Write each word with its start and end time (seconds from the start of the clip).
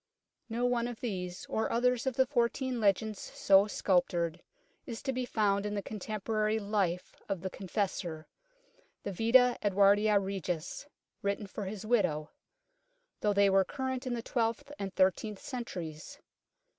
No 0.49 0.65
one 0.65 0.87
of 0.87 0.99
these 0.99 1.45
or 1.45 1.71
others 1.71 2.07
of 2.07 2.15
the 2.15 2.25
fourteen 2.25 2.79
legends 2.79 3.19
so 3.19 3.67
sculptured 3.67 4.41
is 4.87 4.99
to 5.03 5.13
be 5.13 5.27
found 5.27 5.63
in 5.63 5.75
the 5.75 5.83
contemporary" 5.83 6.57
Life" 6.77 7.15
of 7.29 7.41
the 7.41 7.51
Confessor 7.51 8.25
the 9.03 9.11
Vita 9.11 9.59
Mduuardi 9.61 10.09
Regis, 10.09 10.87
written 11.21 11.45
for 11.45 11.65
his 11.65 11.85
widow 11.85 12.31
though 13.19 13.33
they 13.33 13.47
were 13.47 13.63
current 13.63 14.07
in 14.07 14.15
the 14.15 14.23
twelfth 14.23 14.71
and 14.79 14.91
thirteenth 14.95 15.37
centuries. 15.39 16.17